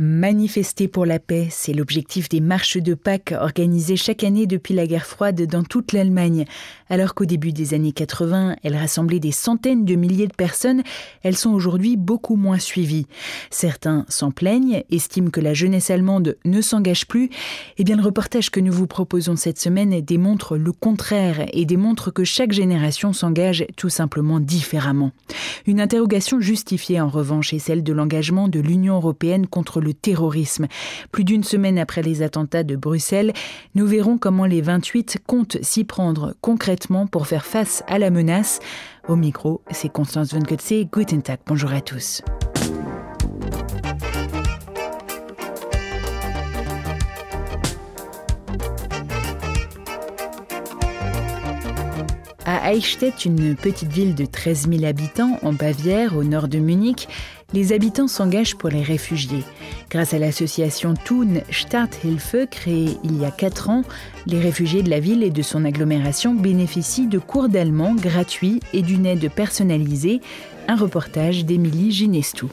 Manifester 0.00 0.86
pour 0.86 1.06
la 1.06 1.18
paix, 1.18 1.48
c'est 1.50 1.72
l'objectif 1.72 2.28
des 2.28 2.38
marches 2.38 2.76
de 2.76 2.94
Pâques 2.94 3.34
organisées 3.36 3.96
chaque 3.96 4.22
année 4.22 4.46
depuis 4.46 4.72
la 4.72 4.86
guerre 4.86 5.06
froide 5.06 5.44
dans 5.46 5.64
toute 5.64 5.92
l'Allemagne. 5.92 6.44
Alors 6.88 7.16
qu'au 7.16 7.24
début 7.24 7.52
des 7.52 7.74
années 7.74 7.90
80, 7.90 8.54
elles 8.62 8.76
rassemblaient 8.76 9.18
des 9.18 9.32
centaines 9.32 9.84
de 9.84 9.96
milliers 9.96 10.28
de 10.28 10.36
personnes, 10.36 10.84
elles 11.24 11.36
sont 11.36 11.50
aujourd'hui 11.50 11.96
beaucoup 11.96 12.36
moins 12.36 12.60
suivies. 12.60 13.08
Certains 13.50 14.06
s'en 14.08 14.30
plaignent, 14.30 14.84
estiment 14.88 15.30
que 15.30 15.40
la 15.40 15.52
jeunesse 15.52 15.90
allemande 15.90 16.36
ne 16.44 16.60
s'engage 16.60 17.08
plus. 17.08 17.28
Eh 17.76 17.82
bien, 17.82 17.96
le 17.96 18.04
reportage 18.04 18.50
que 18.50 18.60
nous 18.60 18.72
vous 18.72 18.86
proposons 18.86 19.34
cette 19.34 19.58
semaine 19.58 20.00
démontre 20.00 20.56
le 20.56 20.70
contraire 20.70 21.44
et 21.52 21.64
démontre 21.64 22.12
que 22.12 22.22
chaque 22.22 22.52
génération 22.52 23.12
s'engage 23.12 23.66
tout 23.74 23.90
simplement 23.90 24.38
différemment. 24.38 25.10
Une 25.66 25.80
interrogation 25.80 26.38
justifiée 26.38 27.00
en 27.00 27.08
revanche 27.08 27.52
est 27.52 27.58
celle 27.58 27.82
de 27.82 27.92
l'engagement 27.92 28.46
de 28.46 28.60
l'Union 28.60 28.94
européenne 28.94 29.48
contre 29.48 29.80
le 29.80 29.87
terrorisme. 29.92 30.66
Plus 31.12 31.24
d'une 31.24 31.44
semaine 31.44 31.78
après 31.78 32.02
les 32.02 32.22
attentats 32.22 32.64
de 32.64 32.76
Bruxelles, 32.76 33.32
nous 33.74 33.86
verrons 33.86 34.18
comment 34.18 34.46
les 34.46 34.60
28 34.60 35.18
comptent 35.26 35.58
s'y 35.62 35.84
prendre 35.84 36.34
concrètement 36.40 37.06
pour 37.06 37.26
faire 37.26 37.44
face 37.44 37.82
à 37.86 37.98
la 37.98 38.10
menace. 38.10 38.60
Au 39.08 39.16
micro, 39.16 39.62
c'est 39.70 39.90
Constance 39.90 40.34
Von 40.34 40.42
Kotze. 40.42 40.84
Guten 40.92 41.22
Tag, 41.22 41.38
bonjour 41.46 41.72
à 41.72 41.80
tous. 41.80 42.22
À 52.50 52.72
Eichstätt, 52.72 53.26
une 53.26 53.54
petite 53.54 53.92
ville 53.92 54.14
de 54.14 54.24
13 54.24 54.70
000 54.70 54.84
habitants 54.84 55.38
en 55.42 55.52
Bavière, 55.52 56.16
au 56.16 56.24
nord 56.24 56.48
de 56.48 56.58
Munich, 56.58 57.06
les 57.52 57.74
habitants 57.74 58.08
s'engagent 58.08 58.56
pour 58.56 58.70
les 58.70 58.82
réfugiés. 58.82 59.44
Grâce 59.90 60.12
à 60.12 60.18
l'association 60.18 60.92
Thun 60.92 61.40
Starthilfe, 61.50 62.36
créée 62.50 62.98
il 63.04 63.20
y 63.20 63.24
a 63.24 63.30
4 63.30 63.70
ans, 63.70 63.82
les 64.26 64.38
réfugiés 64.38 64.82
de 64.82 64.90
la 64.90 65.00
ville 65.00 65.22
et 65.22 65.30
de 65.30 65.40
son 65.40 65.64
agglomération 65.64 66.34
bénéficient 66.34 67.06
de 67.06 67.18
cours 67.18 67.48
d'allemand 67.48 67.94
gratuits 67.94 68.60
et 68.74 68.82
d'une 68.82 69.06
aide 69.06 69.30
personnalisée. 69.30 70.20
Un 70.68 70.76
reportage 70.76 71.46
d'Émilie 71.46 71.90
Ginestou. 71.90 72.50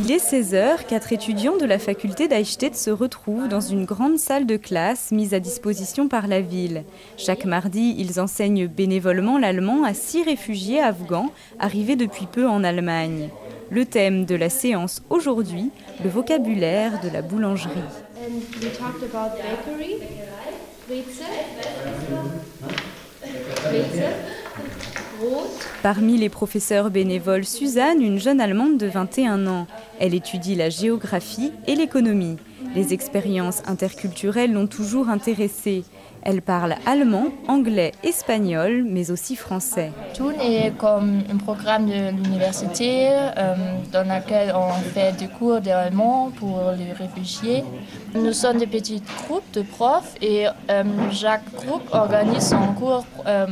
Il 0.00 0.12
est 0.12 0.24
16h, 0.24 0.86
quatre 0.86 1.12
étudiants 1.12 1.56
de 1.56 1.64
la 1.64 1.78
faculté 1.78 2.28
d'Eichstätt 2.28 2.76
se 2.76 2.90
retrouvent 2.90 3.48
dans 3.48 3.60
une 3.60 3.84
grande 3.84 4.18
salle 4.18 4.46
de 4.46 4.56
classe 4.56 5.10
mise 5.10 5.34
à 5.34 5.40
disposition 5.40 6.06
par 6.06 6.28
la 6.28 6.40
ville. 6.40 6.84
Chaque 7.16 7.46
mardi, 7.46 7.96
ils 7.98 8.20
enseignent 8.20 8.68
bénévolement 8.68 9.38
l'allemand 9.38 9.82
à 9.82 9.94
six 9.94 10.22
réfugiés 10.22 10.80
afghans 10.80 11.32
arrivés 11.58 11.96
depuis 11.96 12.26
peu 12.26 12.46
en 12.46 12.62
Allemagne. 12.62 13.30
Le 13.70 13.84
thème 13.84 14.24
de 14.24 14.34
la 14.34 14.48
séance 14.48 15.02
aujourd'hui, 15.10 15.70
le 16.02 16.08
vocabulaire 16.08 17.00
de 17.02 17.10
la 17.10 17.22
boulangerie. 17.22 17.72
Parmi 25.82 26.16
les 26.16 26.28
professeurs 26.28 26.90
bénévoles, 26.90 27.44
Suzanne, 27.44 28.02
une 28.02 28.18
jeune 28.18 28.40
Allemande 28.40 28.78
de 28.78 28.86
21 28.86 29.46
ans. 29.46 29.66
Elle 29.98 30.14
étudie 30.14 30.54
la 30.54 30.70
géographie 30.70 31.52
et 31.66 31.74
l'économie. 31.74 32.36
Les 32.74 32.92
expériences 32.92 33.62
interculturelles 33.66 34.52
l'ont 34.52 34.66
toujours 34.66 35.08
intéressée. 35.08 35.84
Elle 36.22 36.42
parle 36.42 36.74
allemand, 36.84 37.28
anglais, 37.46 37.92
espagnol, 38.02 38.84
mais 38.86 39.10
aussi 39.10 39.36
français. 39.36 39.92
Thun 40.14 40.32
est 40.40 40.76
comme 40.76 41.22
un 41.32 41.36
programme 41.36 41.86
de 41.86 42.10
l'université 42.10 43.08
euh, 43.10 43.54
dans 43.92 44.02
lequel 44.02 44.52
on 44.54 44.72
fait 44.92 45.16
des 45.16 45.28
cours 45.28 45.60
d'allemand 45.60 46.30
pour 46.36 46.60
les 46.76 46.92
réfugiés. 46.92 47.64
Nous 48.14 48.32
sommes 48.32 48.58
des 48.58 48.66
petits 48.66 49.02
groupes 49.24 49.50
de 49.52 49.62
profs 49.62 50.14
et 50.20 50.46
euh, 50.70 50.84
chaque 51.12 51.50
groupe 51.54 51.88
organise 51.92 52.50
son 52.50 52.74
cours 52.74 53.06
euh, 53.26 53.46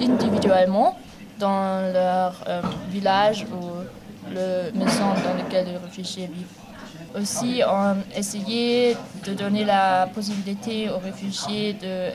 individuellement 0.00 0.98
dans 1.38 1.92
leur 1.92 2.44
euh, 2.48 2.62
village 2.90 3.46
ou 3.52 4.30
le 4.30 4.70
maison 4.78 5.08
dans 5.24 5.44
lequel 5.44 5.66
les 5.66 5.76
réfugiés 5.76 6.26
vivent. 6.32 7.20
Aussi, 7.20 7.60
on 7.66 7.96
essayé 8.16 8.96
de 9.26 9.34
donner 9.34 9.64
la 9.64 10.08
possibilité 10.14 10.88
aux 10.88 10.98
réfugiés 10.98 11.74
de 11.74 12.10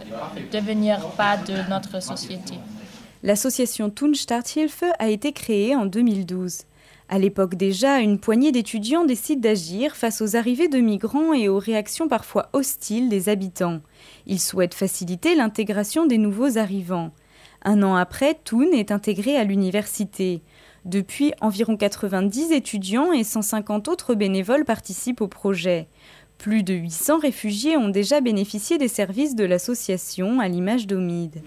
devenir 0.51 0.99
pas 1.09 1.37
de 1.37 1.69
notre 1.69 2.01
société. 2.01 2.55
L'association 3.23 3.91
Starthilfe 4.13 4.83
a 4.97 5.09
été 5.09 5.33
créée 5.33 5.75
en 5.75 5.85
2012. 5.85 6.61
À 7.09 7.19
l'époque 7.19 7.55
déjà, 7.55 7.99
une 7.99 8.19
poignée 8.19 8.51
d'étudiants 8.51 9.05
décide 9.05 9.39
d'agir 9.39 9.95
face 9.95 10.21
aux 10.21 10.35
arrivées 10.35 10.67
de 10.67 10.79
migrants 10.79 11.33
et 11.33 11.47
aux 11.47 11.59
réactions 11.59 12.07
parfois 12.07 12.49
hostiles 12.53 13.07
des 13.07 13.29
habitants. 13.29 13.79
Ils 14.25 14.41
souhaitent 14.41 14.73
faciliter 14.73 15.35
l'intégration 15.35 16.05
des 16.05 16.17
nouveaux 16.17 16.57
arrivants. 16.57 17.11
Un 17.63 17.83
an 17.83 17.95
après, 17.95 18.39
Thun 18.43 18.71
est 18.73 18.91
intégré 18.91 19.37
à 19.37 19.43
l'université. 19.43 20.41
Depuis, 20.85 21.33
environ 21.41 21.75
90 21.75 22.51
étudiants 22.51 23.11
et 23.11 23.23
150 23.23 23.87
autres 23.87 24.15
bénévoles 24.15 24.63
participent 24.63 25.21
au 25.21 25.27
projet. 25.27 25.87
Plus 26.37 26.63
de 26.63 26.73
800 26.75 27.19
réfugiés 27.19 27.77
ont 27.77 27.89
déjà 27.89 28.21
bénéficié 28.21 28.77
des 28.77 28.87
services 28.87 29.35
de 29.35 29.43
l'association 29.43 30.39
à 30.39 30.47
l'image 30.47 30.85
d'Omid. 30.85 31.41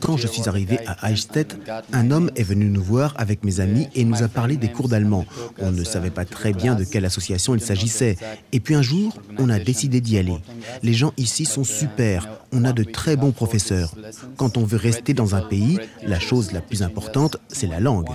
Quand 0.00 0.16
je 0.16 0.26
suis 0.26 0.48
arrivé 0.48 0.80
à 0.86 1.10
Eichstätt, 1.10 1.56
un 1.92 2.10
homme 2.10 2.32
est 2.34 2.42
venu 2.42 2.64
nous 2.64 2.82
voir 2.82 3.14
avec 3.18 3.44
mes 3.44 3.60
amis 3.60 3.86
et 3.94 4.04
nous 4.04 4.24
a 4.24 4.28
parlé 4.28 4.56
des 4.56 4.68
cours 4.68 4.88
d'allemand. 4.88 5.24
On 5.60 5.70
ne 5.70 5.84
savait 5.84 6.10
pas 6.10 6.24
très 6.24 6.52
bien 6.52 6.74
de 6.74 6.82
quelle 6.82 7.04
association 7.04 7.54
il 7.54 7.60
s'agissait. 7.60 8.16
Et 8.50 8.58
puis 8.58 8.74
un 8.74 8.82
jour, 8.82 9.16
on 9.38 9.48
a 9.48 9.60
décidé 9.60 10.00
d'y 10.00 10.18
aller. 10.18 10.38
Les 10.82 10.92
gens 10.92 11.12
ici 11.18 11.44
sont 11.44 11.62
super. 11.64 12.26
On 12.52 12.64
a 12.64 12.72
de 12.72 12.84
très 12.84 13.16
bons 13.16 13.32
professeurs. 13.32 13.94
Quand 14.36 14.56
on 14.56 14.64
veut 14.64 14.76
rester 14.76 15.14
dans 15.14 15.34
un 15.34 15.40
pays, 15.40 15.78
la 16.02 16.20
chose 16.20 16.52
la 16.52 16.60
plus 16.60 16.82
importante, 16.82 17.38
c'est 17.48 17.66
la 17.66 17.80
langue. 17.80 18.08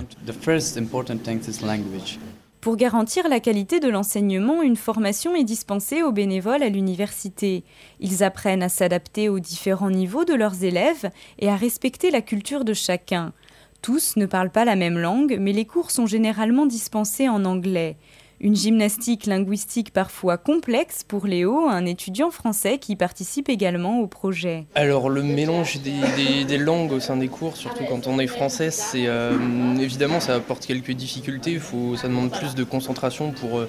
Pour 2.60 2.76
garantir 2.76 3.28
la 3.28 3.40
qualité 3.40 3.80
de 3.80 3.88
l'enseignement, 3.88 4.62
une 4.62 4.76
formation 4.76 5.34
est 5.34 5.44
dispensée 5.44 6.02
aux 6.02 6.12
bénévoles 6.12 6.62
à 6.62 6.68
l'université. 6.68 7.64
Ils 8.00 8.22
apprennent 8.22 8.62
à 8.62 8.68
s'adapter 8.68 9.28
aux 9.28 9.40
différents 9.40 9.90
niveaux 9.90 10.24
de 10.24 10.34
leurs 10.34 10.64
élèves 10.64 11.10
et 11.38 11.48
à 11.48 11.56
respecter 11.56 12.10
la 12.10 12.20
culture 12.20 12.64
de 12.64 12.74
chacun. 12.74 13.32
Tous 13.80 14.16
ne 14.16 14.26
parlent 14.26 14.50
pas 14.50 14.64
la 14.64 14.76
même 14.76 14.98
langue, 14.98 15.36
mais 15.40 15.52
les 15.52 15.64
cours 15.64 15.90
sont 15.90 16.06
généralement 16.06 16.66
dispensés 16.66 17.28
en 17.28 17.44
anglais. 17.44 17.96
Une 18.40 18.54
gymnastique 18.54 19.26
linguistique 19.26 19.92
parfois 19.92 20.36
complexe 20.38 21.02
pour 21.02 21.26
Léo, 21.26 21.66
un 21.68 21.84
étudiant 21.86 22.30
français 22.30 22.78
qui 22.78 22.94
participe 22.94 23.48
également 23.48 23.98
au 23.98 24.06
projet. 24.06 24.66
Alors 24.76 25.08
le 25.08 25.24
mélange 25.24 25.80
des, 25.80 26.58
langues 26.58 26.92
au 26.92 27.00
sein 27.00 27.16
des 27.16 27.26
cours, 27.26 27.56
surtout 27.56 27.82
quand 27.88 28.06
on 28.06 28.20
est 28.20 28.28
français, 28.28 28.70
c'est 28.70 29.08
euh, 29.08 29.36
évidemment 29.80 30.20
ça 30.20 30.36
apporte 30.36 30.66
quelques 30.66 30.92
difficultés. 30.92 31.58
Ça 31.96 32.06
demande 32.06 32.30
plus 32.30 32.54
de 32.54 32.62
concentration 32.62 33.32
pour 33.32 33.58
euh, 33.58 33.68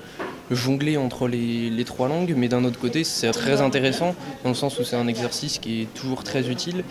jongler 0.51 0.97
entre 0.97 1.27
les, 1.27 1.83
trois 1.83 2.07
langues, 2.07 2.35
mais 2.37 2.47
d'un 2.47 2.63
autre 2.63 2.79
côté 2.79 3.03
c'est 3.03 3.31
très 3.31 3.61
intéressant 3.61 4.13
dans 4.43 4.49
le 4.49 4.55
sens 4.55 4.77
où 4.77 4.83
c'est 4.83 4.95
un 4.95 5.07
exercice 5.07 5.57
qui 5.57 5.81
est 5.81 5.93
toujours 5.95 6.23
très 6.23 6.47
utile. 6.47 6.83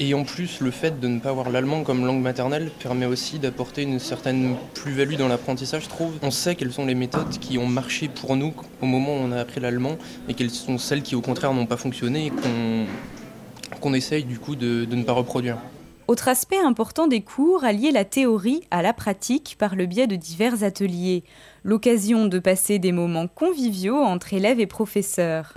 Et 0.00 0.14
en 0.14 0.22
plus, 0.22 0.60
le 0.60 0.70
fait 0.70 1.00
de 1.00 1.08
ne 1.08 1.18
pas 1.18 1.30
avoir 1.30 1.50
l'allemand 1.50 1.82
comme 1.82 2.06
langue 2.06 2.22
maternelle 2.22 2.70
permet 2.78 3.06
aussi 3.06 3.40
d'apporter 3.40 3.82
une 3.82 3.98
certaine 3.98 4.54
plus-value 4.74 5.16
dans 5.16 5.26
l'apprentissage, 5.26 5.84
je 5.84 5.88
trouve. 5.88 6.12
On 6.22 6.30
sait 6.30 6.54
quelles 6.54 6.72
sont 6.72 6.86
les 6.86 6.94
méthodes 6.94 7.30
qui 7.40 7.58
ont 7.58 7.66
marché 7.66 8.06
pour 8.08 8.36
nous 8.36 8.54
au 8.80 8.86
moment 8.86 9.16
où 9.16 9.18
on 9.18 9.32
a 9.32 9.40
appris 9.40 9.60
l'allemand 9.60 9.98
et 10.28 10.34
quelles 10.34 10.50
sont 10.50 10.78
celles 10.78 11.02
qui, 11.02 11.16
au 11.16 11.20
contraire, 11.20 11.52
n'ont 11.52 11.66
pas 11.66 11.76
fonctionné 11.76 12.26
et 12.26 12.32
qu'on 13.80 13.92
essaye 13.92 14.22
du 14.22 14.38
coup 14.38 14.54
de, 14.54 14.84
de 14.84 14.94
ne 14.94 15.02
pas 15.02 15.14
reproduire. 15.14 15.58
Autre 16.06 16.28
aspect 16.28 16.58
important 16.58 17.06
des 17.06 17.20
cours, 17.20 17.64
allier 17.64 17.90
la 17.90 18.04
théorie 18.04 18.62
à 18.70 18.80
la 18.80 18.94
pratique 18.94 19.56
par 19.58 19.76
le 19.76 19.84
biais 19.84 20.06
de 20.06 20.16
divers 20.16 20.62
ateliers. 20.62 21.22
L'occasion 21.64 22.26
de 22.26 22.38
passer 22.38 22.78
des 22.78 22.92
moments 22.92 23.26
conviviaux 23.26 23.96
entre 23.96 24.32
élèves 24.32 24.60
et 24.60 24.66
professeurs. 24.66 25.54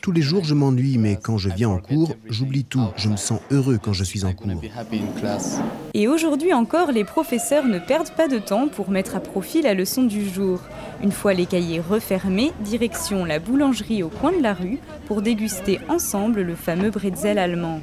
Tous 0.00 0.12
les 0.12 0.22
jours, 0.22 0.44
je 0.44 0.54
m'ennuie, 0.54 0.98
mais 0.98 1.16
quand 1.16 1.38
je 1.38 1.48
viens 1.48 1.68
en 1.68 1.78
cours, 1.78 2.14
j'oublie 2.28 2.64
tout. 2.64 2.88
Je 2.96 3.08
me 3.08 3.16
sens 3.16 3.40
heureux 3.50 3.78
quand 3.82 3.92
je 3.92 4.04
suis 4.04 4.24
en 4.24 4.32
cours. 4.32 4.48
Et 5.94 6.08
aujourd'hui 6.08 6.52
encore, 6.52 6.92
les 6.92 7.04
professeurs 7.04 7.66
ne 7.66 7.78
perdent 7.78 8.10
pas 8.10 8.28
de 8.28 8.38
temps 8.38 8.68
pour 8.68 8.90
mettre 8.90 9.16
à 9.16 9.20
profit 9.20 9.62
la 9.62 9.74
leçon 9.74 10.02
du 10.02 10.28
jour. 10.28 10.60
Une 11.02 11.12
fois 11.12 11.32
les 11.32 11.46
cahiers 11.46 11.80
refermés, 11.80 12.52
direction 12.60 13.24
la 13.24 13.38
boulangerie 13.38 14.02
au 14.02 14.08
coin 14.08 14.32
de 14.32 14.42
la 14.42 14.54
rue 14.54 14.78
pour 15.06 15.22
déguster 15.22 15.80
ensemble 15.88 16.42
le 16.42 16.54
fameux 16.54 16.90
bretzel 16.90 17.38
allemand. 17.38 17.80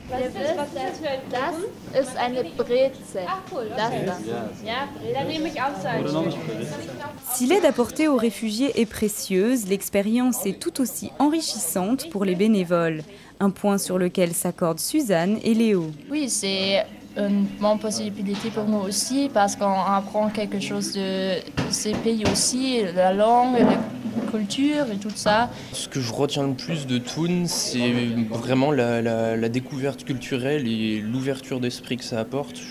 Si 7.33 7.45
l'aide 7.45 7.65
apportée 7.65 8.07
aux 8.07 8.17
réfugiés 8.17 8.81
est 8.81 8.85
précieuse, 8.85 9.67
l'expérience 9.67 10.45
est 10.45 10.59
tout 10.59 10.81
aussi 10.81 11.11
enrichissante 11.19 12.09
pour 12.09 12.25
les 12.25 12.35
bénévoles. 12.35 13.03
Un 13.39 13.51
point 13.51 13.77
sur 13.77 13.99
lequel 13.99 14.33
s'accordent 14.33 14.79
Suzanne 14.79 15.37
et 15.43 15.53
Léo. 15.53 15.91
Oui, 16.09 16.29
c'est 16.29 16.83
une 17.17 17.45
bonne 17.59 17.79
possibilité 17.79 18.49
pour 18.49 18.65
nous 18.65 18.79
aussi 18.79 19.29
parce 19.33 19.55
qu'on 19.55 19.81
apprend 19.81 20.29
quelque 20.29 20.59
chose 20.59 20.93
de 20.93 21.33
ces 21.69 21.91
pays 21.91 22.23
aussi, 22.31 22.81
la 22.95 23.13
langue, 23.13 23.57
la 23.59 24.31
culture 24.31 24.85
et 24.91 24.97
tout 24.97 25.11
ça. 25.13 25.49
Ce 25.73 25.87
que 25.87 25.99
je 25.99 26.13
retiens 26.13 26.47
le 26.47 26.53
plus 26.53 26.87
de 26.87 26.97
Thun, 26.97 27.45
c'est 27.45 27.93
vraiment 28.29 28.71
la, 28.71 29.01
la, 29.01 29.49
découverte 29.49 30.03
culturelle 30.03 30.67
et 30.67 30.99
l'ouverture 30.99 31.59
d'esprit 31.59 31.97
que 31.97 32.03
ça 32.03 32.19
apporte. 32.19 32.61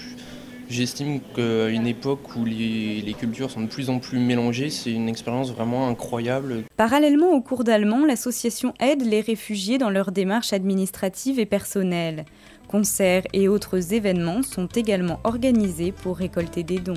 J'estime 0.69 1.21
qu'à 1.35 1.69
une 1.69 1.87
époque 1.87 2.35
où 2.37 2.45
les, 2.45 3.01
les, 3.01 3.15
cultures 3.15 3.51
sont 3.51 3.61
de 3.61 3.69
plus 3.69 3.89
en 3.89 3.99
plus 3.99 4.19
mélangées, 4.19 4.71
c'est 4.71 4.93
une 4.93 5.09
expérience 5.09 5.53
vraiment 5.53 5.89
incroyable. 5.89 6.65
Parallèlement 6.77 7.31
au 7.31 7.41
cours 7.41 7.63
d'allemand, 7.63 8.05
l'association 8.05 8.75
aide 8.81 9.03
les 9.03 9.21
réfugiés 9.21 9.79
dans 9.79 9.91
leurs 9.91 10.11
démarches 10.11 10.53
administratives 10.53 11.39
et 11.39 11.47
personnelles. 11.47 12.25
Concerts 12.69 13.25
et 13.33 13.47
autres 13.47 13.95
événements 13.95 14.43
sont 14.43 14.67
également 14.67 15.21
organisés 15.23 15.93
pour 15.93 16.17
récolter 16.17 16.65
des 16.65 16.81
dons. 16.81 16.95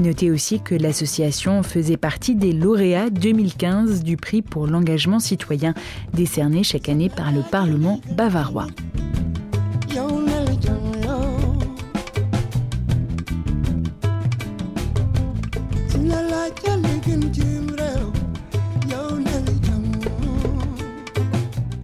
À 0.00 0.02
noter 0.02 0.30
aussi 0.30 0.60
que 0.60 0.74
l'association 0.74 1.62
faisait 1.62 1.98
partie 1.98 2.34
des 2.34 2.54
lauréats 2.54 3.10
2015 3.10 4.02
du 4.02 4.16
prix 4.16 4.40
pour 4.40 4.66
l'engagement 4.66 5.18
citoyen 5.18 5.74
décerné 6.14 6.62
chaque 6.62 6.88
année 6.88 7.10
par 7.10 7.32
le 7.32 7.42
Parlement 7.42 8.00
bavarois. 8.16 8.66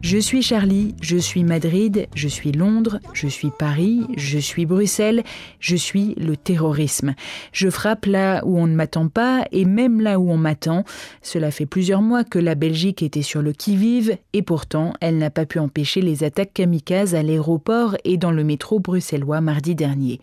Je 0.08 0.18
suis 0.18 0.40
Charlie, 0.40 0.94
je 1.00 1.16
suis 1.16 1.42
Madrid, 1.42 2.06
je 2.14 2.28
suis 2.28 2.52
Londres, 2.52 3.00
je 3.12 3.26
suis 3.26 3.50
Paris, 3.50 4.02
je 4.16 4.38
suis 4.38 4.64
Bruxelles, 4.64 5.24
je 5.58 5.74
suis 5.74 6.14
le 6.14 6.36
terrorisme. 6.36 7.16
Je 7.50 7.68
frappe 7.68 8.06
là 8.06 8.40
où 8.44 8.56
on 8.56 8.68
ne 8.68 8.76
m'attend 8.76 9.08
pas 9.08 9.44
et 9.50 9.64
même 9.64 10.00
là 10.00 10.20
où 10.20 10.30
on 10.30 10.36
m'attend. 10.36 10.84
Cela 11.22 11.50
fait 11.50 11.66
plusieurs 11.66 12.02
mois 12.02 12.22
que 12.22 12.38
la 12.38 12.54
Belgique 12.54 13.02
était 13.02 13.20
sur 13.20 13.42
le 13.42 13.50
qui-vive 13.50 14.16
et 14.32 14.42
pourtant 14.42 14.92
elle 15.00 15.18
n'a 15.18 15.30
pas 15.30 15.44
pu 15.44 15.58
empêcher 15.58 16.02
les 16.02 16.22
attaques 16.22 16.54
kamikazes 16.54 17.16
à 17.16 17.24
l'aéroport 17.24 17.96
et 18.04 18.16
dans 18.16 18.30
le 18.30 18.44
métro 18.44 18.78
bruxellois 18.78 19.40
mardi 19.40 19.74
dernier. 19.74 20.20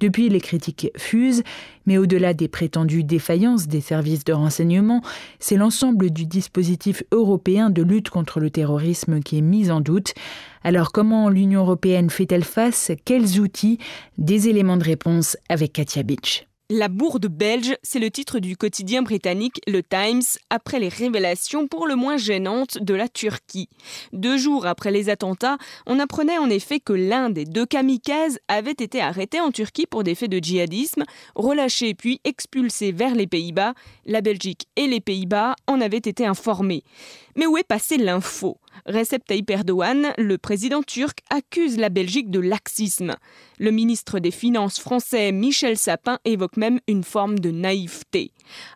Depuis, 0.00 0.28
les 0.28 0.40
critiques 0.40 0.90
fusent, 0.96 1.42
mais 1.86 1.98
au-delà 1.98 2.34
des 2.34 2.48
prétendues 2.48 3.04
défaillances 3.04 3.68
des 3.68 3.80
services 3.80 4.24
de 4.24 4.32
renseignement, 4.32 5.02
c'est 5.38 5.56
l'ensemble 5.56 6.10
du 6.10 6.26
dispositif 6.26 7.02
européen 7.12 7.70
de 7.70 7.82
lutte 7.82 8.10
contre 8.10 8.40
le 8.40 8.50
terrorisme 8.50 9.20
qui 9.20 9.38
est 9.38 9.42
mis 9.42 9.70
en 9.70 9.80
doute. 9.80 10.14
Alors 10.64 10.92
comment 10.92 11.28
l'Union 11.28 11.60
européenne 11.60 12.10
fait-elle 12.10 12.44
face? 12.44 12.92
Quels 13.04 13.40
outils? 13.40 13.78
Des 14.18 14.48
éléments 14.48 14.76
de 14.76 14.84
réponse 14.84 15.36
avec 15.48 15.72
Katia 15.72 16.02
Beach. 16.02 16.46
La 16.74 16.88
bourde 16.88 17.26
belge, 17.26 17.76
c'est 17.82 17.98
le 17.98 18.10
titre 18.10 18.38
du 18.38 18.56
quotidien 18.56 19.02
britannique 19.02 19.60
Le 19.66 19.82
Times 19.82 20.22
après 20.48 20.80
les 20.80 20.88
révélations 20.88 21.68
pour 21.68 21.86
le 21.86 21.96
moins 21.96 22.16
gênantes 22.16 22.78
de 22.78 22.94
la 22.94 23.08
Turquie. 23.08 23.68
Deux 24.14 24.38
jours 24.38 24.64
après 24.64 24.90
les 24.90 25.10
attentats, 25.10 25.58
on 25.84 25.98
apprenait 25.98 26.38
en 26.38 26.48
effet 26.48 26.80
que 26.80 26.94
l'un 26.94 27.28
des 27.28 27.44
deux 27.44 27.66
kamikazes 27.66 28.38
avait 28.48 28.70
été 28.70 29.02
arrêté 29.02 29.38
en 29.38 29.50
Turquie 29.50 29.84
pour 29.84 30.02
des 30.02 30.14
faits 30.14 30.30
de 30.30 30.38
djihadisme, 30.38 31.04
relâché 31.34 31.92
puis 31.92 32.22
expulsé 32.24 32.90
vers 32.90 33.14
les 33.14 33.26
Pays-Bas. 33.26 33.74
La 34.06 34.22
Belgique 34.22 34.66
et 34.76 34.86
les 34.86 35.02
Pays-Bas 35.02 35.56
en 35.66 35.78
avaient 35.82 35.98
été 35.98 36.24
informés. 36.24 36.84
Mais 37.36 37.46
où 37.46 37.58
est 37.58 37.64
passée 37.64 37.98
l'info? 37.98 38.58
Recep 38.86 39.24
Tayyip 39.24 39.50
Erdogan, 39.50 40.12
le 40.18 40.38
président 40.38 40.82
turc, 40.82 41.18
accuse 41.30 41.78
la 41.78 41.88
Belgique 41.90 42.30
de 42.30 42.40
laxisme. 42.40 43.14
Le 43.58 43.70
ministre 43.70 44.18
des 44.18 44.30
Finances 44.30 44.80
français 44.80 45.30
Michel 45.32 45.76
Sapin 45.76 46.18
évoque 46.24 46.56
même 46.62 46.78
une 46.86 47.02
forme 47.02 47.40
de 47.40 47.50
naïveté. 47.50 48.30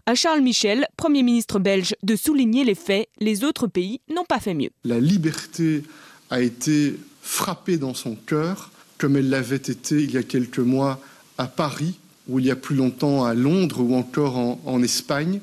À 0.07 0.17
Charles 0.17 0.41
Michel, 0.41 0.89
Premier 0.97 1.23
ministre 1.23 1.61
belge, 1.61 1.95
de 2.03 2.17
souligner 2.17 2.65
les 2.65 2.75
faits, 2.75 3.09
les 3.21 3.45
autres 3.45 3.69
pays 3.69 4.01
n'ont 4.13 4.25
pas 4.25 4.41
fait 4.41 4.55
mieux. 4.55 4.71
La 4.83 4.99
liberté 4.99 5.85
a 6.31 6.41
été 6.41 6.99
frappée 7.23 7.77
dans 7.77 7.95
son 7.95 8.17
cœur, 8.17 8.73
comme 8.99 9.17
elle 9.17 9.31
l'avait 9.31 9.55
été 9.55 10.03
il 10.03 10.11
y 10.11 10.17
a 10.17 10.25
quelques 10.25 10.59
mois 10.59 11.01
à 11.39 11.47
Paris, 11.47 11.95
ou 12.27 12.41
il 12.41 12.47
y 12.47 12.51
a 12.51 12.57
plus 12.57 12.75
longtemps 12.75 13.25
à 13.25 13.35
Londres 13.35 13.81
ou 13.81 13.95
encore 13.95 14.37
en, 14.37 14.61
en 14.65 14.83
Espagne. 14.83 15.39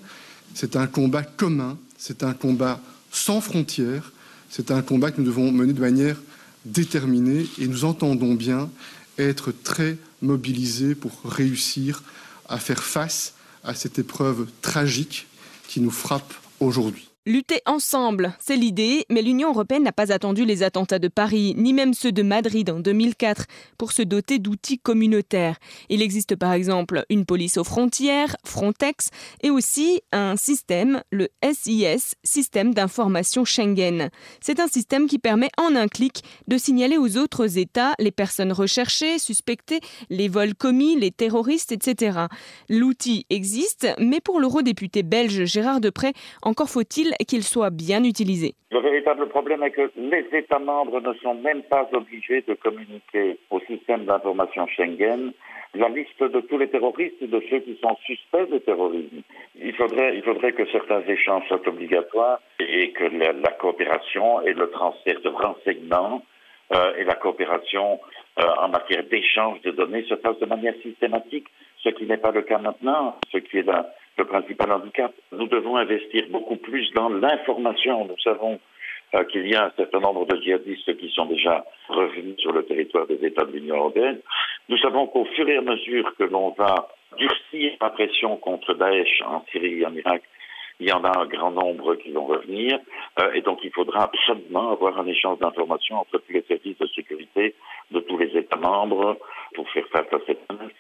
C'est 0.54 0.76
un 0.76 0.88
combat 0.88 1.24
commun, 1.24 1.78
c'est 1.98 2.24
un 2.24 2.34
combat 2.34 2.82
sans 3.10 3.40
frontières, 3.40 4.12
c'est 4.50 4.70
un 4.70 4.82
combat 4.82 5.12
que 5.12 5.22
nous 5.22 5.28
devons 5.28 5.50
mener 5.50 5.72
de 5.72 5.80
manière 5.80 6.22
déterminée 6.66 7.46
et 7.58 7.68
nous 7.68 7.86
entendons 7.86 8.34
bien 8.34 8.70
être 9.18 9.54
très 9.54 9.98
mobilisés 10.22 10.96
pour 10.96 11.14
réussir 11.24 12.04
à 12.54 12.60
faire 12.60 12.84
face 12.84 13.34
à 13.64 13.74
cette 13.74 13.98
épreuve 13.98 14.48
tragique 14.62 15.28
qui 15.68 15.82
nous 15.82 15.92
frappe 15.92 16.34
aujourd'hui. 16.60 17.10
Lutter 17.26 17.62
ensemble, 17.66 18.34
c'est 18.38 18.58
l'idée, 18.58 19.06
mais 19.10 19.22
l'Union 19.22 19.52
européenne 19.52 19.84
n'a 19.84 19.94
pas 19.94 20.12
attendu 20.12 20.44
les 20.44 20.62
attentats 20.62 21.00
de 21.00 21.08
Paris, 21.08 21.54
ni 21.56 21.72
même 21.72 21.94
ceux 21.94 22.12
de 22.12 22.22
Madrid 22.22 22.70
en 22.70 22.82
2004, 22.82 23.46
pour 23.78 23.94
se 23.94 24.02
doter 24.02 24.40
d'outils 24.40 24.78
communautaires. 24.78 25.58
Il 25.88 26.02
existe 26.02 26.36
par 26.36 26.52
exemple 26.52 27.06
une 27.10 27.26
police 27.26 27.56
aux 27.56 27.64
frontières, 27.64 28.36
Frontex, 28.44 29.10
et 29.42 29.52
aussi 29.52 30.02
un 30.12 30.36
système, 30.36 31.02
le 31.12 31.30
SIS, 31.42 32.16
Système 32.26 32.74
d'information 32.74 33.46
Schengen. 33.46 34.10
C'est 34.42 34.60
un 34.60 34.68
système 34.68 35.08
qui 35.08 35.18
permet 35.18 35.50
en 35.58 35.78
un 35.78 35.88
clic 35.88 36.26
de 36.50 36.58
signaler 36.58 36.98
aux 36.98 37.16
autres 37.16 37.58
États 37.58 37.94
les 38.00 38.12
personnes 38.12 38.52
recherchées, 38.52 39.18
suspectées, 39.18 39.80
les 40.10 40.28
vols 40.28 40.56
commis, 40.56 41.00
les 41.00 41.12
terroristes, 41.12 41.72
etc. 41.72 42.20
L'outil 42.68 43.26
existe, 43.30 43.88
mais 43.98 44.20
pour 44.20 44.42
l'eurodéputé 44.42 45.04
belge 45.04 45.46
Gérard 45.46 45.80
Depré, 45.80 46.12
encore 46.42 46.70
faut-il 46.70 47.13
qu'il 47.28 47.44
soit 47.44 47.70
bien 47.70 48.04
utilisé. 48.04 48.54
Le 48.72 48.80
véritable 48.80 49.28
problème 49.30 49.64
est 49.64 49.72
que 49.72 49.92
les 49.98 50.26
États 50.34 50.60
membres 50.60 51.02
ne 51.02 51.14
sont 51.16 51.36
même 51.36 51.64
pas 51.64 51.88
obligés 51.94 52.42
de 52.42 52.54
communiquer 52.54 53.38
au 53.50 53.60
système 53.62 54.06
d'information 54.06 54.68
Schengen 54.68 55.34
la 55.76 55.90
liste 55.90 56.22
de 56.22 56.40
tous 56.42 56.58
les 56.58 56.68
terroristes 56.68 57.16
et 57.22 57.28
de 57.28 57.42
ceux 57.50 57.60
qui 57.60 57.78
sont 57.82 57.96
suspects 58.06 58.50
de 58.50 58.60
terrorisme. 58.60 59.22
Il 59.60 59.74
faudrait, 59.74 60.16
il 60.16 60.24
faudrait 60.24 60.54
que 60.54 60.66
certains 60.72 61.02
échanges 61.08 61.48
soient 61.48 61.68
obligatoires 61.68 62.40
et 62.60 62.92
que 62.92 63.06
la, 63.06 63.52
coopération 63.54 64.42
et 64.42 64.54
le 64.54 64.70
transfert 64.70 65.20
de 65.22 65.30
renseignements 65.30 66.24
euh, 66.74 66.96
et 66.98 67.04
la 67.04 67.16
coopération 67.16 68.00
euh, 68.40 68.44
en 68.62 68.70
matière 68.70 69.04
d'échange 69.06 69.62
de 69.62 69.72
données 69.72 70.04
se 70.04 70.16
fassent 70.16 70.40
de 70.40 70.46
manière 70.46 70.76
systématique, 70.84 71.48
ce 71.84 71.90
qui 71.90 72.06
n'est 72.06 72.18
pas 72.18 72.32
le 72.32 72.44
cas 72.44 72.60
maintenant, 72.60 73.18
ce 73.32 73.40
qui 73.40 73.58
est 73.58 73.64
là 73.64 73.90
le 74.18 74.26
principal 74.26 74.72
handicap. 74.72 75.14
Nous 75.32 75.48
devons 75.48 75.78
investir 75.78 76.26
beaucoup 76.30 76.58
plus 76.58 76.92
dans 76.94 77.10
l'information. 77.10 78.06
Nous 78.06 78.20
savons 78.24 78.60
euh, 79.16 79.24
qu'il 79.26 79.48
y 79.48 79.56
a 79.56 79.66
un 79.66 79.72
certain 79.78 80.00
nombre 80.00 80.26
de 80.26 80.42
djihadistes 80.42 80.98
qui 80.98 81.10
sont 81.10 81.26
déjà 81.26 81.66
revenus 81.90 82.38
sur 82.38 82.52
le 82.52 82.66
territoire 82.66 83.08
des 83.08 83.24
États 83.26 83.46
de 83.46 83.52
l'Union 83.52 83.78
européenne. 83.78 84.20
Nous 84.70 84.78
savons 84.78 85.08
qu'au 85.08 85.26
fur 85.26 85.48
et 85.50 85.58
à 85.58 85.62
mesure 85.62 86.16
que 86.18 86.24
l'on 86.24 86.50
va 86.52 86.90
durcir 87.18 87.74
la 87.82 87.90
pression 87.90 88.38
contre 88.38 88.74
Daesh 88.74 89.22
en 89.26 89.44
Syrie 89.52 89.82
et 89.82 89.86
en 89.86 89.96
Irak, 89.96 90.24
il 90.80 90.90
y 90.90 90.92
en 90.92 91.04
a 91.04 91.20
un 91.20 91.26
grand 91.26 91.52
nombre 91.52 91.96
qui 91.96 92.12
vont 92.12 92.26
revenir, 92.26 92.80
euh, 93.20 93.32
et 93.34 93.42
donc 93.42 93.60
il 93.64 93.72
faudra 93.72 94.06
absolument 94.06 94.72
avoir 94.72 95.00
un 95.00 95.06
échange 95.06 95.40
d'informations 95.40 95.98
entre 95.98 96.18
tous 96.18 96.34
les 96.34 96.42
services 96.42 96.78
de 96.78 96.88
sécurité 96.88 97.56
de 97.92 98.00
tous 98.00 98.18
les 98.18 98.36
États 98.36 98.58
membres 98.58 99.18
pour 99.54 99.70
faire 99.70 99.88
face 99.90 100.12
à 100.12 100.18
cette 100.26 100.52
menace. 100.52 100.74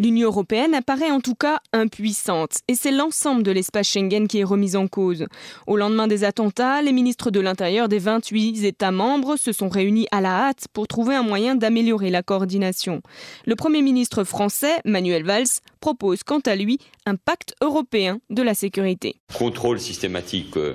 L'Union 0.00 0.28
européenne 0.28 0.74
apparaît 0.74 1.10
en 1.10 1.20
tout 1.20 1.34
cas 1.34 1.58
impuissante 1.72 2.58
et 2.68 2.76
c'est 2.76 2.92
l'ensemble 2.92 3.42
de 3.42 3.50
l'espace 3.50 3.88
Schengen 3.88 4.28
qui 4.28 4.38
est 4.38 4.44
remis 4.44 4.76
en 4.76 4.86
cause. 4.86 5.26
Au 5.66 5.76
lendemain 5.76 6.06
des 6.06 6.22
attentats, 6.22 6.82
les 6.82 6.92
ministres 6.92 7.32
de 7.32 7.40
l'Intérieur 7.40 7.88
des 7.88 7.98
28 7.98 8.64
États 8.64 8.92
membres 8.92 9.36
se 9.36 9.50
sont 9.50 9.68
réunis 9.68 10.06
à 10.12 10.20
la 10.20 10.48
hâte 10.48 10.66
pour 10.72 10.86
trouver 10.86 11.16
un 11.16 11.24
moyen 11.24 11.56
d'améliorer 11.56 12.10
la 12.10 12.22
coordination. 12.22 13.02
Le 13.44 13.56
Premier 13.56 13.82
ministre 13.82 14.22
français, 14.22 14.76
Manuel 14.84 15.24
Valls, 15.24 15.60
propose 15.80 16.22
quant 16.22 16.40
à 16.46 16.54
lui 16.54 16.78
un 17.04 17.16
pacte 17.16 17.54
européen 17.60 18.20
de 18.30 18.42
la 18.42 18.54
sécurité. 18.54 19.16
Contrôle 19.34 19.80
systématique 19.80 20.56
euh, 20.56 20.74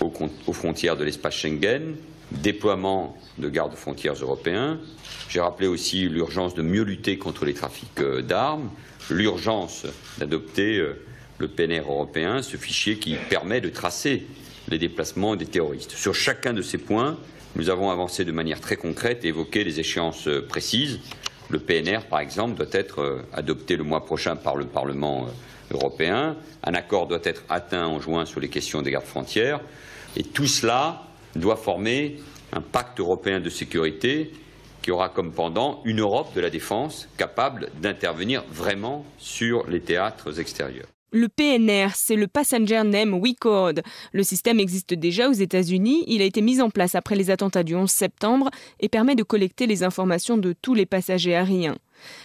aux, 0.00 0.52
frontières 0.52 0.96
de 0.96 1.04
l'espace 1.04 1.34
Schengen, 1.34 1.94
déploiement 2.32 3.16
de 3.38 3.48
gardes-frontières 3.48 4.14
européens. 4.14 4.78
J'ai 5.28 5.40
rappelé 5.40 5.68
aussi 5.68 6.08
l'urgence 6.08 6.54
de 6.54 6.62
mieux 6.62 6.82
lutter 6.82 7.18
contre 7.18 7.44
les 7.44 7.54
trafics 7.54 8.00
euh, 8.00 8.22
d'armes, 8.22 8.70
l'urgence 9.10 9.86
d'adopter 10.18 10.78
euh, 10.78 11.04
le 11.38 11.48
PNR 11.48 11.80
européen, 11.80 12.42
ce 12.42 12.56
fichier 12.56 12.98
qui 12.98 13.16
permet 13.28 13.60
de 13.60 13.68
tracer 13.68 14.26
les 14.68 14.78
déplacements 14.78 15.36
des 15.36 15.46
terroristes. 15.46 15.92
Sur 15.92 16.14
chacun 16.14 16.52
de 16.52 16.62
ces 16.62 16.78
points, 16.78 17.18
nous 17.54 17.70
avons 17.70 17.90
avancé 17.90 18.24
de 18.24 18.32
manière 18.32 18.60
très 18.60 18.76
concrète 18.76 19.24
et 19.24 19.28
évoqué 19.28 19.64
des 19.64 19.80
échéances 19.80 20.26
euh, 20.28 20.46
précises. 20.46 21.00
Le 21.48 21.58
PNR, 21.60 22.06
par 22.10 22.20
exemple, 22.20 22.56
doit 22.56 22.66
être 22.72 23.24
adopté 23.32 23.76
le 23.76 23.84
mois 23.84 24.04
prochain 24.04 24.34
par 24.34 24.56
le 24.56 24.64
Parlement 24.66 25.28
européen. 25.70 26.36
Un 26.64 26.74
accord 26.74 27.06
doit 27.06 27.20
être 27.22 27.44
atteint 27.48 27.86
en 27.86 28.00
juin 28.00 28.26
sur 28.26 28.40
les 28.40 28.48
questions 28.48 28.82
des 28.82 28.90
gardes 28.90 29.04
frontières. 29.04 29.60
Et 30.16 30.24
tout 30.24 30.48
cela 30.48 31.06
doit 31.38 31.56
former 31.56 32.16
un 32.52 32.60
pacte 32.60 33.00
européen 33.00 33.40
de 33.40 33.50
sécurité 33.50 34.32
qui 34.82 34.90
aura 34.90 35.08
comme 35.08 35.32
pendant 35.32 35.80
une 35.84 36.00
Europe 36.00 36.32
de 36.34 36.40
la 36.40 36.50
défense 36.50 37.08
capable 37.16 37.70
d'intervenir 37.80 38.44
vraiment 38.52 39.04
sur 39.18 39.66
les 39.68 39.80
théâtres 39.80 40.38
extérieurs. 40.38 40.86
Le 41.12 41.28
PNR, 41.28 41.94
c'est 41.94 42.16
le 42.16 42.26
Passenger 42.26 42.82
Name 42.84 43.14
Record. 43.14 43.74
Le 44.12 44.22
système 44.22 44.60
existe 44.60 44.92
déjà 44.92 45.28
aux 45.28 45.32
États-Unis. 45.32 46.04
Il 46.08 46.20
a 46.20 46.24
été 46.24 46.42
mis 46.42 46.60
en 46.60 46.68
place 46.68 46.94
après 46.94 47.16
les 47.16 47.30
attentats 47.30 47.62
du 47.62 47.74
11 47.74 47.88
septembre 47.90 48.50
et 48.80 48.88
permet 48.88 49.14
de 49.14 49.22
collecter 49.22 49.66
les 49.66 49.82
informations 49.82 50.36
de 50.36 50.52
tous 50.52 50.74
les 50.74 50.84
passagers 50.84 51.34
aériens. 51.34 51.76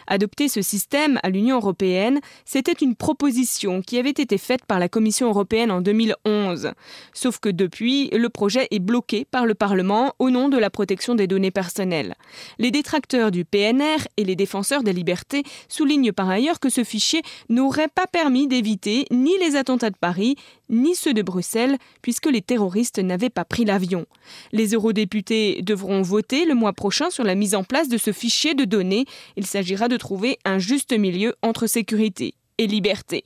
Adopter 0.08 0.48
ce 0.48 0.62
système 0.62 1.20
à 1.24 1.30
l'Union 1.30 1.58
européenne, 1.58 2.20
c'était 2.46 2.72
une 2.74 2.96
proposition 2.96 3.82
qui 3.82 3.98
avait 3.98 4.10
été 4.10 4.38
faite 4.38 4.66
par 4.66 4.80
la 4.80 4.90
Commission 4.90 5.28
européenne 5.30 5.72
en 5.72 5.82
2011. 5.82 6.72
Sauf 7.14 7.40
que 7.40 7.50
depuis, 7.50 8.10
le 8.10 8.30
projet 8.30 8.68
est 8.72 8.80
bloqué 8.80 9.26
par 9.26 9.46
le 9.46 9.56
Parlement 9.56 10.14
au 10.20 10.30
nom 10.30 10.50
de 10.50 10.58
la 10.58 10.70
protection 10.70 11.16
des 11.16 11.28
données 11.28 11.52
personnelles. 11.52 12.16
Les 12.60 12.72
détracteurs 12.72 13.32
du 13.32 13.46
PNR 13.46 14.08
et 14.18 14.26
les 14.26 14.36
défenseurs 14.36 14.84
des 14.84 14.94
libertés 14.94 15.44
soulignent 15.68 16.12
par 16.12 16.30
ailleurs 16.30 16.60
que 16.60 16.70
ce 16.70 16.84
fichier 16.84 17.22
n'aurait 17.50 17.88
pas 17.88 18.08
permis 18.08 18.48
d'éviter 18.48 19.06
ni 19.12 19.38
les 19.40 19.56
attentats 19.56 19.90
de 19.90 19.98
Paris, 19.98 20.36
ni 20.72 20.96
ceux 20.96 21.14
de 21.14 21.22
Bruxelles, 21.22 21.78
puisque 22.02 22.26
les 22.26 22.42
terroristes 22.42 22.98
n'avaient 22.98 23.30
pas 23.30 23.46
pris 23.46 23.66
l'avion. 23.66 24.06
Les 24.52 24.74
eurodéputés 24.74 25.62
devront 25.62 26.02
voter 26.02 26.46
le 26.46 26.56
mois 26.56 26.74
prochain 26.74 27.12
sur 27.12 27.24
la 27.24 27.36
mise 27.36 27.54
en 27.54 27.64
place 27.64 27.90
de 27.90 27.98
ce 27.98 28.12
fichier 28.12 28.56
de 28.56 28.66
données. 28.66 29.06
Il 29.36 29.46
s'agira 29.46 29.88
de 29.88 29.98
trouver 29.98 30.40
un 30.46 30.58
juste 30.58 30.98
milieu 30.98 31.36
entre 31.44 31.68
sécurité 31.68 32.34
et 32.58 32.68
liberté. 32.68 33.24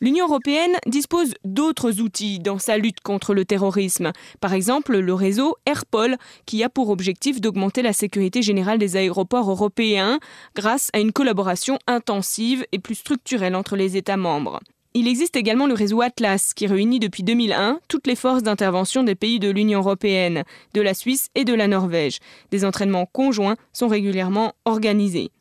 L'Union 0.00 0.26
européenne 0.26 0.76
dispose 0.86 1.34
d'autres 1.44 2.00
outils 2.00 2.38
dans 2.40 2.58
sa 2.58 2.76
lutte 2.76 3.00
contre 3.00 3.34
le 3.34 3.44
terrorisme. 3.44 4.12
Par 4.40 4.52
exemple, 4.52 4.98
le 4.98 5.14
réseau 5.14 5.56
Airpol, 5.66 6.16
qui 6.46 6.62
a 6.64 6.68
pour 6.68 6.90
objectif 6.90 7.40
d'augmenter 7.40 7.82
la 7.82 7.92
sécurité 7.92 8.42
générale 8.42 8.78
des 8.78 8.96
aéroports 8.96 9.48
européens 9.48 10.18
grâce 10.54 10.90
à 10.92 10.98
une 10.98 11.12
collaboration 11.12 11.78
intensive 11.86 12.66
et 12.72 12.78
plus 12.78 12.96
structurelle 12.96 13.54
entre 13.54 13.76
les 13.76 13.96
États 13.96 14.16
membres. 14.16 14.60
Il 14.96 15.08
existe 15.08 15.34
également 15.34 15.66
le 15.66 15.74
réseau 15.74 16.02
Atlas, 16.02 16.54
qui 16.54 16.68
réunit 16.68 17.00
depuis 17.00 17.24
2001 17.24 17.80
toutes 17.88 18.06
les 18.06 18.14
forces 18.14 18.44
d'intervention 18.44 19.02
des 19.02 19.16
pays 19.16 19.40
de 19.40 19.50
l'Union 19.50 19.80
européenne, 19.80 20.44
de 20.72 20.80
la 20.80 20.94
Suisse 20.94 21.30
et 21.34 21.44
de 21.44 21.52
la 21.52 21.66
Norvège. 21.66 22.20
Des 22.52 22.64
entraînements 22.64 23.06
conjoints 23.06 23.56
sont 23.72 23.88
régulièrement 23.88 24.54
organisés. 24.64 25.32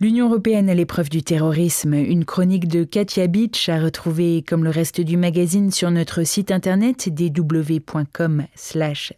L'Union 0.00 0.28
européenne 0.28 0.70
à 0.70 0.74
l'épreuve 0.74 1.08
du 1.08 1.24
terrorisme, 1.24 1.92
une 1.92 2.24
chronique 2.24 2.68
de 2.68 2.84
Katia 2.84 3.26
Beach 3.26 3.68
à 3.68 3.80
retrouver 3.80 4.44
comme 4.48 4.62
le 4.62 4.70
reste 4.70 5.00
du 5.00 5.16
magazine 5.16 5.72
sur 5.72 5.90
notre 5.90 6.22
site 6.22 6.52
internet 6.52 7.12
dw.com 7.12 8.44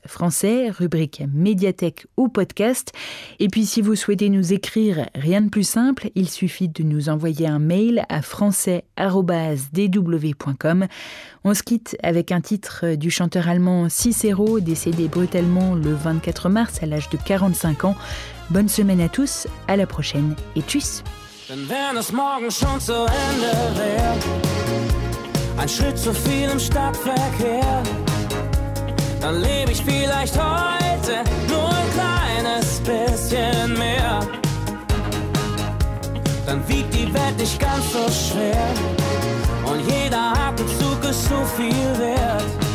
français, 0.06 0.70
rubrique 0.70 1.22
médiathèque 1.34 2.06
ou 2.16 2.28
podcast. 2.28 2.92
Et 3.40 3.49
puis 3.49 3.66
si 3.66 3.82
vous 3.82 3.94
souhaitez 3.94 4.30
nous 4.30 4.54
écrire, 4.54 5.06
rien 5.14 5.42
de 5.42 5.50
plus 5.50 5.68
simple, 5.68 6.08
il 6.14 6.30
suffit 6.30 6.70
de 6.70 6.82
nous 6.82 7.10
envoyer 7.10 7.46
un 7.46 7.58
mail 7.58 8.06
à 8.08 8.22
français.dw.com. 8.22 10.87
On 11.44 11.52
se 11.52 11.62
quitte 11.62 11.99
avec 12.02 12.32
un 12.32 12.40
titre 12.40 12.94
du 12.94 13.10
chanteur 13.10 13.50
allemand 13.50 13.90
Cicero, 13.90 14.60
décédé 14.60 15.08
brutalement 15.08 15.75
le 15.75 15.92
24 15.92 16.49
mars 16.49 16.82
à 16.82 16.87
l'âge 16.87 17.10
de 17.10 17.18
45 17.18 17.84
ans. 17.84 17.96
Bonne 18.50 18.69
semaine 18.69 19.00
à 19.00 19.09
tous, 19.09 19.47
à 19.69 19.76
la 19.76 19.87
prochaine 19.87 20.35
et 20.57 20.62
tschüss. 20.66 21.04
Denn 21.49 21.69
wenn 21.69 21.97
es 21.97 22.11
morgen 22.11 22.50
schon 22.50 22.80
zu 22.80 22.92
Ende 22.92 23.52
wäre, 23.78 24.16
ein 25.57 25.69
Schritt 25.69 25.97
zu 25.97 26.12
viel 26.12 26.49
im 26.50 26.59
Stadtverkehr, 26.59 27.83
dann 29.21 29.40
lebe 29.40 29.71
ich 29.71 29.83
vielleicht 29.83 30.35
heute 30.35 31.23
nur 31.49 31.69
ein 31.69 31.90
kleines 31.95 32.80
bisschen 32.80 33.78
mehr. 33.78 34.21
Dann 36.47 36.66
wiegt 36.69 36.92
die 36.92 37.12
Welt 37.14 37.38
nicht 37.38 37.61
ganz 37.61 37.92
so 37.92 38.11
schwer 38.11 38.66
und 39.64 39.80
jeder 39.88 40.33
Atemzug 40.37 41.04
ist 41.09 41.28
so 41.28 41.45
viel 41.57 41.99
wert. 41.99 42.70